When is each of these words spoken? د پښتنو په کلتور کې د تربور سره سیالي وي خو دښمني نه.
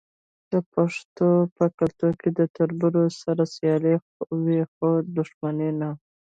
د 0.51 0.53
پښتنو 0.73 1.31
په 1.55 1.65
کلتور 1.79 2.13
کې 2.21 2.29
د 2.39 2.41
تربور 2.55 2.95
سره 3.21 3.43
سیالي 3.55 3.95
وي 4.43 4.61
خو 4.73 4.89
دښمني 5.17 5.71
نه. 5.81 5.89